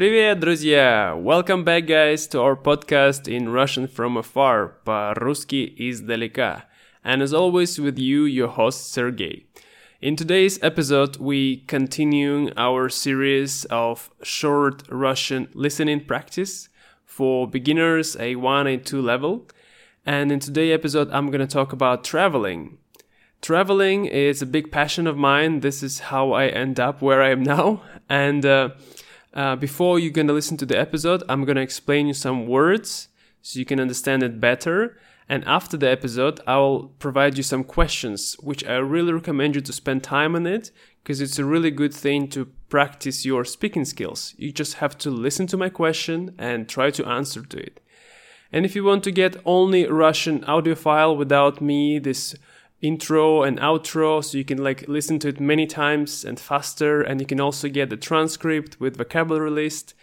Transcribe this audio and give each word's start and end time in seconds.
Привет, 0.00 0.40
друзья! 0.40 1.14
Welcome 1.16 1.64
back, 1.64 1.86
guys, 1.86 2.26
to 2.28 2.40
our 2.40 2.56
podcast 2.56 3.28
in 3.28 3.48
Russian 3.48 3.86
from 3.88 4.16
afar, 4.16 4.76
по-русски 4.84 5.74
издалека. 5.78 6.64
And 7.02 7.22
as 7.22 7.32
always, 7.32 7.78
with 7.80 7.98
you, 7.98 8.24
your 8.24 8.48
host, 8.48 8.92
Sergey. 8.92 9.46
In 10.00 10.14
today's 10.14 10.62
episode, 10.62 11.16
we 11.16 11.64
continue 11.66 12.50
our 12.56 12.88
series 12.88 13.64
of 13.66 14.10
short 14.22 14.82
Russian 14.90 15.48
listening 15.54 16.04
practice 16.04 16.68
for 17.04 17.48
beginners, 17.48 18.14
A1, 18.16 18.66
A2 18.66 19.02
level. 19.02 19.48
And 20.04 20.30
in 20.30 20.38
today's 20.38 20.74
episode, 20.74 21.10
I'm 21.10 21.28
going 21.28 21.40
to 21.40 21.46
talk 21.46 21.72
about 21.72 22.04
traveling. 22.04 22.76
Traveling 23.40 24.06
is 24.06 24.42
a 24.42 24.46
big 24.46 24.70
passion 24.70 25.06
of 25.06 25.16
mine. 25.16 25.60
This 25.60 25.82
is 25.82 26.00
how 26.10 26.32
I 26.32 26.46
end 26.48 26.78
up 26.78 27.00
where 27.00 27.22
I 27.22 27.30
am 27.30 27.42
now. 27.42 27.82
And 28.08 28.44
uh, 28.44 28.70
uh, 29.33 29.55
before 29.55 29.99
you're 29.99 30.11
going 30.11 30.27
to 30.27 30.33
listen 30.33 30.57
to 30.57 30.65
the 30.65 30.79
episode, 30.79 31.23
I'm 31.29 31.45
going 31.45 31.55
to 31.55 31.61
explain 31.61 32.07
you 32.07 32.13
some 32.13 32.47
words 32.47 33.07
so 33.41 33.59
you 33.59 33.65
can 33.65 33.79
understand 33.79 34.23
it 34.23 34.39
better. 34.39 34.97
And 35.29 35.45
after 35.45 35.77
the 35.77 35.89
episode, 35.89 36.41
I 36.45 36.57
will 36.57 36.89
provide 36.99 37.37
you 37.37 37.43
some 37.43 37.63
questions, 37.63 38.35
which 38.41 38.65
I 38.65 38.75
really 38.75 39.13
recommend 39.13 39.55
you 39.55 39.61
to 39.61 39.73
spend 39.73 40.03
time 40.03 40.35
on 40.35 40.45
it 40.45 40.71
because 41.03 41.21
it's 41.21 41.39
a 41.39 41.45
really 41.45 41.71
good 41.71 41.93
thing 41.93 42.27
to 42.29 42.45
practice 42.69 43.25
your 43.25 43.45
speaking 43.45 43.85
skills. 43.85 44.35
You 44.37 44.51
just 44.51 44.75
have 44.75 44.97
to 44.99 45.09
listen 45.09 45.47
to 45.47 45.57
my 45.57 45.69
question 45.69 46.35
and 46.37 46.67
try 46.67 46.91
to 46.91 47.05
answer 47.05 47.41
to 47.43 47.57
it. 47.57 47.79
And 48.51 48.65
if 48.65 48.75
you 48.75 48.83
want 48.83 49.03
to 49.05 49.11
get 49.11 49.41
only 49.45 49.87
Russian 49.87 50.43
audio 50.43 50.75
file 50.75 51.15
without 51.15 51.61
me, 51.61 51.99
this 51.99 52.35
intro 52.81 53.43
and 53.43 53.59
outro 53.59 54.23
so 54.23 54.37
you 54.37 54.43
can 54.43 54.57
like 54.57 54.87
listen 54.87 55.19
to 55.19 55.29
it 55.29 55.39
many 55.39 55.67
times 55.67 56.25
and 56.25 56.39
faster 56.39 57.01
and 57.01 57.21
you 57.21 57.27
can 57.27 57.39
also 57.39 57.69
get 57.69 57.89
the 57.89 57.97
transcript 57.97 58.79
with 58.79 58.97
vocabulary 58.97 59.51
list. 59.51 59.93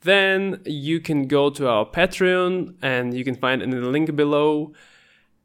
Then 0.00 0.60
you 0.64 1.00
can 1.00 1.26
go 1.26 1.50
to 1.50 1.68
our 1.68 1.86
patreon 1.86 2.74
and 2.82 3.14
you 3.14 3.24
can 3.24 3.34
find 3.34 3.62
it 3.62 3.64
in 3.64 3.70
the 3.70 3.88
link 3.88 4.14
below. 4.16 4.72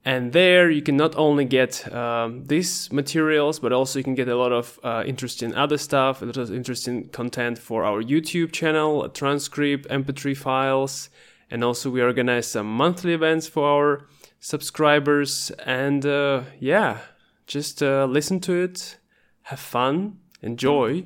And 0.06 0.32
there 0.32 0.70
you 0.72 0.82
can 0.82 0.96
not 0.96 1.16
only 1.18 1.44
get 1.44 1.94
um, 1.94 2.46
these 2.46 2.92
materials 2.92 3.60
but 3.60 3.74
also 3.74 4.00
you 4.00 4.04
can 4.04 4.16
get 4.16 4.30
a 4.30 4.38
lot 4.38 4.54
of 4.54 4.80
uh, 4.82 5.04
interesting 5.06 5.54
other 5.56 5.78
stuff 5.78 6.22
a 6.22 6.26
lot 6.26 6.38
of 6.38 6.54
interesting 6.54 7.10
content 7.10 7.60
for 7.60 7.84
our 7.84 8.02
youtube 8.02 8.54
channel 8.54 9.04
a 9.04 9.10
transcript 9.10 9.90
mp3 9.90 10.36
files 10.38 11.10
and 11.52 11.66
also 11.66 11.90
we 11.90 12.02
organize 12.02 12.48
some 12.48 12.66
monthly 12.66 13.14
events 13.14 13.48
for 13.48 13.68
our 13.68 14.08
subscribers. 14.41 15.51
And 15.65 16.05
uh, 16.05 16.43
yeah, 16.61 16.99
just 17.47 17.83
uh, 17.83 18.07
listen 18.07 18.41
to 18.41 18.63
it, 18.63 18.99
have 19.43 19.61
fun, 19.61 20.19
enjoy, 20.43 21.05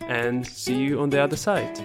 and 0.00 0.46
see 0.46 0.76
you 0.76 1.00
on 1.00 1.10
the 1.10 1.20
other 1.20 1.36
side. 1.36 1.80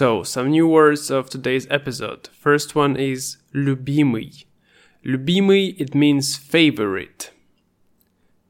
So, 0.00 0.22
some 0.22 0.50
new 0.50 0.66
words 0.66 1.10
of 1.10 1.28
today's 1.28 1.66
episode. 1.68 2.28
First 2.32 2.74
one 2.74 2.96
is 2.96 3.36
любимый. 3.52 4.46
Любимый, 5.04 5.78
it 5.78 5.94
means 5.94 6.36
favorite. 6.36 7.32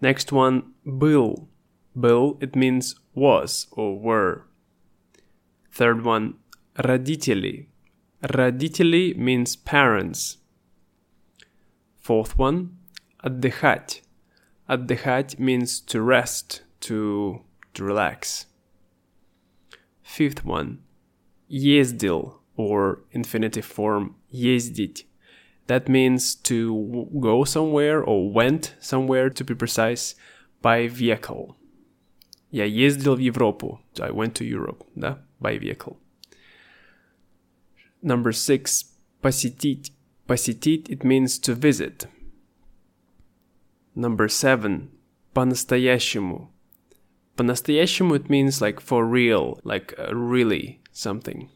Next 0.05 0.33
one, 0.33 0.72
был. 0.86 1.48
Был, 1.96 2.38
it 2.41 2.56
means 2.56 2.94
was 3.14 3.66
or 3.72 3.98
were. 3.98 4.46
Third 5.72 6.05
one, 6.05 6.34
родители. 6.78 7.67
Родители 8.23 9.17
means 9.17 9.56
parents. 9.56 10.39
Fourth 11.98 12.36
one, 12.39 12.78
отдыхать. 13.24 14.01
Отдыхать 14.68 15.39
means 15.39 15.80
to 15.80 16.01
rest, 16.01 16.62
to, 16.80 17.42
to 17.74 17.84
relax. 17.84 18.46
Fifth 20.02 20.45
one, 20.45 20.78
ездил 21.48 22.40
or 22.56 23.01
infinitive 23.12 23.64
form 23.64 24.17
ездить. 24.28 25.05
That 25.67 25.89
means 25.89 26.34
to 26.51 27.08
go 27.20 27.45
somewhere 27.45 28.02
or 28.02 28.33
went 28.33 28.74
somewhere 28.80 29.30
to 29.30 29.45
be 29.45 29.55
precise 29.55 30.17
by 30.61 30.89
vehicle. 30.89 31.56
Я 32.51 32.64
ездил 32.64 33.14
в 33.14 33.20
Европу. 33.20 33.78
I 34.01 34.11
went 34.11 34.34
to 34.34 34.45
Europe, 34.45 34.84
да, 34.96 35.18
by 35.40 35.58
vehicle. 35.58 35.96
Number 38.02 38.33
six, 38.33 38.84
посетить. 39.23 39.92
Посетить, 40.27 40.89
it 40.89 41.05
means 41.05 41.39
to 41.39 41.55
visit. 41.55 42.06
Number 43.95 44.28
seven, 44.28 44.90
по-настоящему. 45.34 46.51
По-настоящему, 47.36 48.17
it 48.17 48.28
means 48.28 48.61
like 48.61 48.80
for 48.80 49.06
real, 49.06 49.61
like 49.64 49.95
uh, 49.98 50.14
really 50.14 50.80
something. 50.92 51.48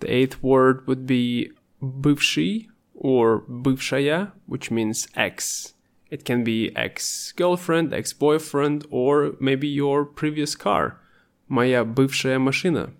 The 0.00 0.12
eighth 0.12 0.42
word 0.42 0.86
would 0.86 1.06
be 1.06 1.52
бывший 1.80 2.67
or 2.98 3.44
бывшая, 3.48 4.32
which 4.46 4.70
means 4.70 5.08
ex. 5.14 5.74
It 6.10 6.24
can 6.24 6.44
be 6.44 6.70
ex 6.76 7.32
girlfriend, 7.32 7.92
ex 7.92 8.12
boyfriend, 8.12 8.86
or 8.90 9.36
maybe 9.40 9.66
your 9.66 10.04
previous 10.04 10.54
car. 10.54 11.00
Моя 11.48 11.84
бывшая 11.84 12.38
машина. 12.38 12.92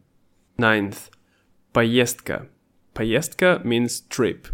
Ninth, 0.59 1.11
поездка. 1.73 2.49
Поездка 2.93 3.61
means 3.65 4.03
trip. 4.09 4.49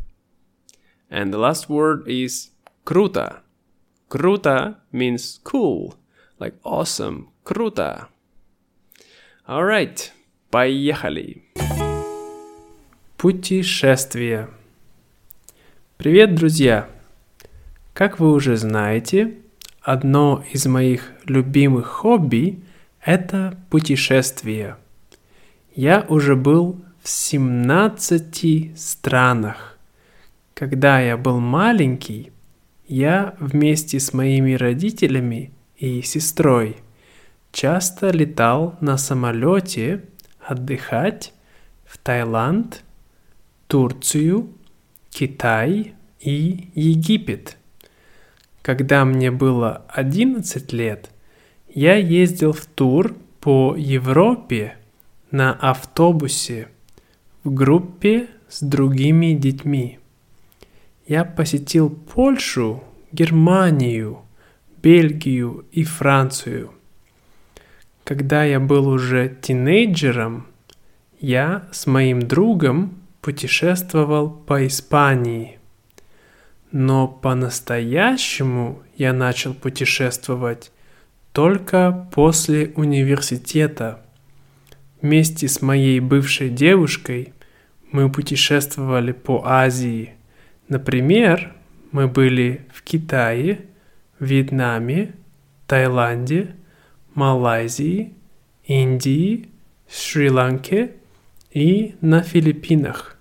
And 1.10 1.32
the 1.32 1.38
last 1.38 1.68
word 1.68 2.06
is 2.06 2.50
круто. 2.84 3.41
Круто 4.08 4.76
means 4.92 5.41
cool, 5.44 5.94
like 6.38 6.54
awesome. 6.64 7.28
Круто. 7.44 8.08
Alright, 9.48 10.12
поехали. 10.50 11.42
Путешествие. 13.16 14.48
Привет, 15.97 16.35
друзья! 16.35 16.89
Как 17.94 18.19
вы 18.19 18.33
уже 18.33 18.57
знаете, 18.57 19.35
одно 19.81 20.44
из 20.51 20.66
моих 20.67 21.13
любимых 21.23 21.88
хобби– 21.88 22.61
это 23.01 23.57
путешествие. 23.69 24.75
Я 25.73 26.05
уже 26.09 26.35
был 26.35 26.81
в 27.01 27.07
17 27.07 28.78
странах. 28.78 29.79
Когда 30.53 31.00
я 31.00 31.16
был 31.16 31.39
маленький, 31.39 32.34
я 32.88 33.34
вместе 33.39 34.01
с 34.01 34.13
моими 34.13 34.53
родителями 34.53 35.53
и 35.78 36.01
сестрой 36.01 36.75
часто 37.53 38.09
летал 38.11 38.75
на 38.81 38.97
самолете 38.97 40.03
отдыхать 40.41 41.34
в 41.85 41.97
Таиланд, 41.97 42.84
Турцию, 43.67 44.50
Китай 45.15 45.93
и 46.19 46.69
Египет– 46.75 47.57
когда 48.65 49.05
мне 49.05 49.29
было 49.29 49.85
11 49.89 50.73
лет, 50.73 51.11
я 51.69 51.97
ездил 51.97 52.51
в 52.51 52.65
тур 52.65 53.15
по 53.39 53.75
Европе 53.77 54.75
на 55.29 55.53
автобусе 55.53 56.69
в 57.43 57.53
группе 57.53 58.27
с 58.49 58.63
другими 58.63 59.35
детьми. 59.35 59.99
Я 61.05 61.25
посетил 61.25 61.91
Польшу, 61.91 62.83
Германию, 63.11 64.23
Бельгию 64.81 65.66
и 65.72 65.84
Францию. 65.84 66.72
Когда 68.03 68.43
я 68.43 68.59
был 68.59 68.87
уже 68.87 69.37
тинейджером, 69.43 70.47
я 71.19 71.67
с 71.72 71.85
моим 71.85 72.19
другом 72.19 72.97
путешествовал 73.25 74.29
по 74.29 74.66
Испании– 74.66 75.59
но 76.77 77.07
по-настоящему 77.07 78.83
я 78.97 79.13
начал 79.13 79.53
путешествовать 79.53 80.73
только 81.31 82.09
после 82.11 82.73
университета. 82.75 84.01
Вместе 85.01 85.47
с 85.47 85.61
моей 85.61 86.01
бывшей 86.01 86.49
девушкой 86.49 87.33
мы 87.93 88.11
путешествовали 88.11 89.13
по 89.13 89.43
Азии. 89.45 90.16
Например, 90.67 91.53
мы 91.93 92.09
были 92.09 92.66
в 92.73 92.83
Китае, 92.83 93.61
Вьетнаме, 94.19 95.13
Таиланде, 95.67 96.55
Малайзии, 97.13 98.16
Индии, 98.66 99.47
Шри-Ланке 99.89 100.91
и 101.51 101.95
на 102.01 102.21
Филиппинах. 102.21 103.15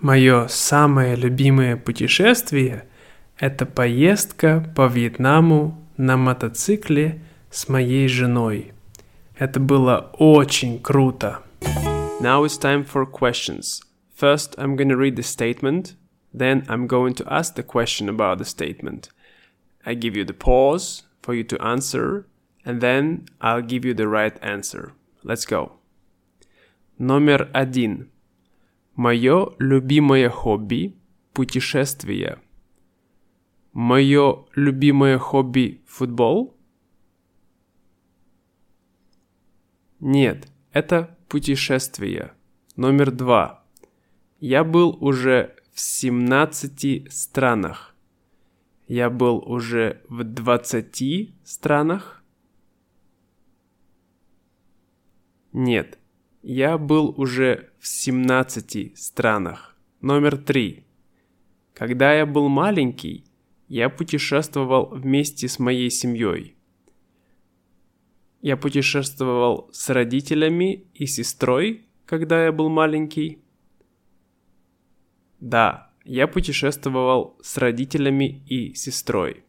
Мое 0.00 0.46
самое 0.48 1.16
любимое 1.16 1.76
путешествие– 1.76 2.86
это 3.38 3.66
поездка 3.66 4.72
по 4.74 4.86
Вьетнаму 4.86 5.82
на 5.96 6.16
мотоцикле 6.16 7.22
с 7.50 7.68
моей 7.68 8.08
женой. 8.08 8.72
Это 9.36 9.60
было 9.60 10.10
очень 10.18 10.80
круто. 10.80 11.42
Now 12.20 12.44
it's 12.44 12.58
time 12.58 12.86
for 12.86 13.06
questions. 13.06 13.82
First, 14.18 14.56
I'm 14.56 14.76
gonna 14.76 14.96
read 14.96 15.16
the 15.16 15.22
statement, 15.22 15.96
Then 16.36 16.66
I'm 16.68 16.86
going 16.86 17.14
to 17.14 17.32
ask 17.32 17.54
the 17.54 17.62
question 17.62 18.10
about 18.10 18.36
the 18.36 18.44
statement. 18.44 19.08
I 19.86 19.94
give 19.94 20.14
you 20.14 20.24
the 20.24 20.34
pause 20.34 21.04
for 21.22 21.32
you 21.32 21.44
to 21.44 21.62
answer, 21.62 22.26
and 22.62 22.82
then 22.82 23.24
I'll 23.40 23.62
give 23.62 23.86
you 23.86 23.94
the 23.94 24.06
right 24.06 24.36
answer. 24.42 24.92
Let's 25.24 25.46
go. 25.46 25.78
Номер 26.98 27.48
один. 27.54 28.10
Мое 28.96 29.52
любимое 29.58 30.30
хобби– 30.30 30.96
путешествия. 31.34 32.40
Мое 33.74 34.46
любимое 34.54 35.18
хобби– 35.18 35.82
футбол? 35.86 36.56
Нет, 40.00 40.50
это 40.72 41.14
путешествие. 41.28 42.32
Номер 42.76 43.10
два. 43.10 43.62
Я 44.40 44.64
был 44.64 44.96
уже 44.98 45.54
в 45.74 45.80
17 45.80 47.12
странах. 47.12 47.94
Я 48.88 49.10
был 49.10 49.44
уже 49.46 50.00
в 50.08 50.24
20 50.24 51.34
странах? 51.44 52.24
Нет, 55.52 55.98
я 56.48 56.78
был 56.78 57.12
уже 57.16 57.70
в 57.80 57.88
17 57.88 58.96
странах. 58.96 59.76
Номер 60.00 60.36
три. 60.36 60.84
Когда 61.74 62.14
я 62.14 62.24
был 62.24 62.48
маленький, 62.48 63.24
я 63.66 63.88
путешествовал 63.88 64.90
вместе 64.94 65.48
с 65.48 65.58
моей 65.58 65.90
семьей. 65.90 66.54
Я 68.42 68.56
путешествовал 68.56 69.68
с 69.72 69.90
родителями 69.90 70.86
и 70.94 71.06
сестрой, 71.06 71.84
когда 72.04 72.44
я 72.44 72.52
был 72.52 72.68
маленький. 72.68 73.42
Да, 75.40 75.90
я 76.04 76.28
путешествовал 76.28 77.36
с 77.42 77.56
родителями 77.56 78.44
и 78.46 78.72
сестрой. 78.74 79.42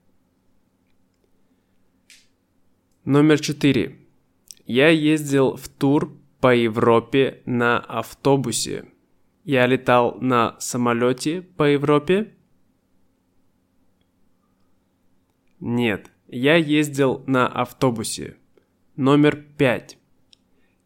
Номер 3.06 3.40
четыре. 3.40 4.00
Я 4.66 4.90
ездил 4.90 5.56
в 5.58 5.70
тур 5.70 6.18
по 6.48 6.56
Европе 6.56 7.42
на 7.46 7.78
автобусе. 7.78 8.86
Я 9.44 9.68
летал 9.68 10.18
на 10.22 10.56
самолете 10.62 11.42
по 11.42 11.64
Европе. 11.64 12.38
Нет, 15.60 16.10
я 16.30 16.56
ездил 16.56 17.22
на 17.28 17.48
автобусе. 17.48 18.38
Номер 18.96 19.36
пять. 19.58 19.98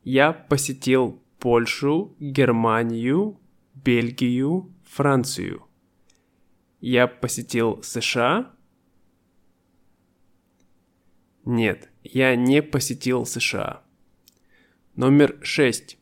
Я 0.03 0.33
посетил 0.33 1.21
Польшу, 1.37 2.15
Германию, 2.19 3.39
Бельгию, 3.75 4.73
Францию. 4.83 5.67
Я 6.79 7.05
посетил 7.05 7.83
США? 7.83 8.51
Нет, 11.45 11.91
я 12.01 12.35
не 12.35 12.63
посетил 12.63 13.27
США. 13.27 13.83
Номер 14.95 15.38
шесть. 15.41 15.97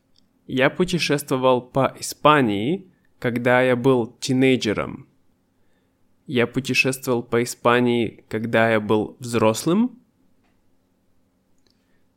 Я 0.48 0.68
путешествовал 0.68 1.62
по 1.62 1.94
Испании, 2.00 2.90
когда 3.20 3.62
я 3.62 3.76
был 3.76 4.16
тинейджером. 4.18 5.06
Я 6.26 6.48
путешествовал 6.48 7.22
по 7.22 7.42
Испании, 7.42 8.24
когда 8.28 8.70
я 8.70 8.80
был 8.80 9.16
взрослым? 9.20 10.00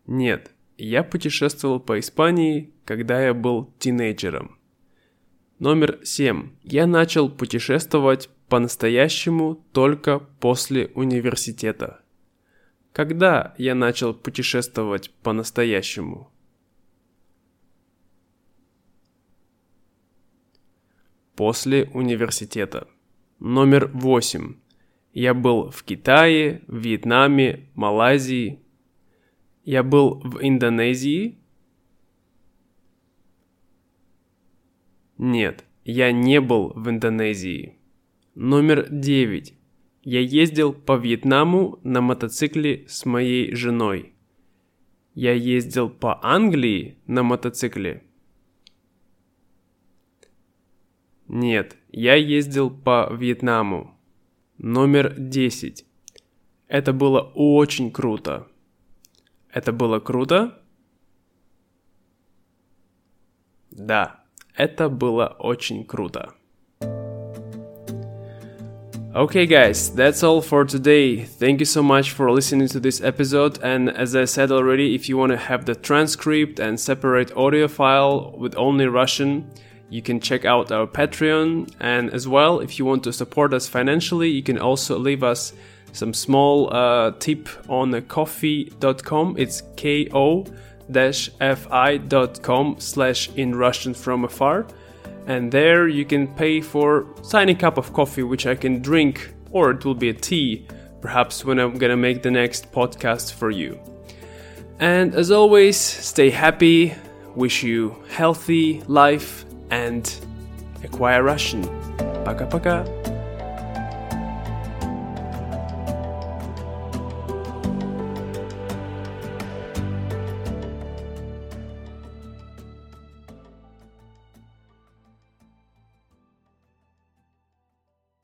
Нет, 0.07 0.51
я 0.77 1.03
путешествовал 1.03 1.79
по 1.79 1.99
Испании, 1.99 2.73
когда 2.85 3.23
я 3.23 3.35
был 3.35 3.71
тинейджером. 3.77 4.57
Номер 5.59 5.99
7. 6.03 6.55
Я 6.63 6.87
начал 6.87 7.29
путешествовать 7.29 8.29
по-настоящему 8.49 9.63
только 9.71 10.19
после 10.19 10.87
университета. 10.95 12.01
Когда 12.91 13.53
я 13.59 13.75
начал 13.75 14.13
путешествовать 14.15 15.11
по-настоящему? 15.21 16.32
После 21.35 21.89
университета. 21.93 22.87
Номер 23.39 23.89
8. 23.93 24.55
Я 25.13 25.33
был 25.33 25.69
в 25.71 25.83
Китае, 25.83 26.61
Вьетнаме, 26.67 27.69
Малайзии. 27.75 28.59
Я 29.63 29.83
был 29.83 30.21
в 30.23 30.39
Индонезии, 30.41 31.43
Нет, 35.17 35.63
я 35.85 36.11
не 36.11 36.41
был 36.41 36.73
в 36.75 36.89
Индонезии. 36.89 37.77
Номер 38.35 38.89
9. 38.89 39.53
Я 40.03 40.19
ездил 40.19 40.73
по 40.73 40.97
Вьетнаму 40.97 41.79
на 41.83 42.01
мотоцикле 42.01 42.83
с 42.89 43.05
моей 43.05 43.55
женой. 43.55 44.15
Я 45.13 45.31
ездил 45.31 45.89
по 45.89 46.19
Англии 46.25 46.97
на 47.07 47.23
мотоцикле. 47.23 48.03
Нет, 51.35 51.77
я 51.91 52.13
ездил 52.13 52.69
по 52.69 53.09
Вьетнаму. 53.11 53.97
Номер 54.59 55.15
10. 55.17 55.83
Это 56.67 56.93
было 56.93 57.21
очень 57.33 57.89
круто. 57.89 58.45
Это 59.51 59.71
было 59.71 59.99
круто? 59.99 60.61
Да. 63.71 64.23
Это 64.55 64.89
было 64.89 65.35
очень 65.39 65.85
круто. 65.85 66.35
Okay, 69.15 69.47
guys, 69.47 69.89
that's 69.95 70.21
all 70.21 70.39
for 70.39 70.65
today. 70.65 71.25
Thank 71.25 71.59
you 71.59 71.65
so 71.65 71.81
much 71.81 72.11
for 72.11 72.29
listening 72.29 72.67
to 72.67 72.79
this 72.79 73.01
episode. 73.01 73.57
And 73.63 73.89
as 73.89 74.15
I 74.15 74.25
said 74.25 74.51
already, 74.51 74.93
if 74.93 75.09
you 75.09 75.17
want 75.17 75.31
to 75.31 75.37
have 75.37 75.65
the 75.65 75.73
transcript 75.73 76.59
and 76.59 76.79
separate 76.79 77.35
audio 77.35 77.67
file 77.67 78.35
with 78.37 78.55
only 78.55 78.85
Russian, 78.85 79.49
you 79.93 80.01
can 80.01 80.19
check 80.19 80.43
out 80.43 80.71
our 80.71 80.87
Patreon. 80.87 81.71
And 81.79 82.09
as 82.09 82.27
well, 82.27 82.59
if 82.59 82.79
you 82.79 82.85
want 82.85 83.03
to 83.03 83.13
support 83.13 83.53
us 83.53 83.67
financially, 83.67 84.29
you 84.29 84.41
can 84.41 84.57
also 84.57 84.97
leave 84.97 85.23
us 85.23 85.53
some 85.91 86.15
small 86.15 86.73
uh, 86.73 87.11
tip 87.19 87.47
on 87.69 88.01
ko-fi.com. 88.01 89.35
It's 89.37 89.61
K 89.75 90.09
O 90.11 90.45
fi.com 90.91 92.75
slash 92.79 93.29
in 93.35 93.55
Russian 93.55 93.93
from 93.93 94.25
afar. 94.25 94.65
And 95.27 95.51
there 95.51 95.87
you 95.87 96.05
can 96.05 96.27
pay 96.27 96.59
for 96.59 97.05
tiny 97.29 97.53
cup 97.53 97.77
of 97.77 97.93
coffee 97.93 98.23
which 98.23 98.47
I 98.47 98.55
can 98.55 98.81
drink, 98.81 99.31
or 99.51 99.71
it 99.71 99.85
will 99.85 99.95
be 99.95 100.09
a 100.09 100.13
tea, 100.13 100.67
perhaps 101.01 101.45
when 101.45 101.59
I'm 101.59 101.77
gonna 101.77 101.95
make 101.95 102.23
the 102.23 102.31
next 102.31 102.71
podcast 102.71 103.33
for 103.33 103.51
you. 103.51 103.79
And 104.79 105.13
as 105.13 105.29
always, 105.29 105.77
stay 105.77 106.31
happy, 106.31 106.95
wish 107.35 107.63
you 107.63 107.95
healthy 108.09 108.81
life 108.87 109.45
and 109.70 110.10
acquire 110.82 111.22
Russian. 111.22 111.62
Пока-пока. 112.24 112.84